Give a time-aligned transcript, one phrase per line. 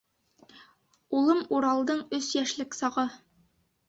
[1.19, 3.05] Улым Уралдың өс йәшлек сағы.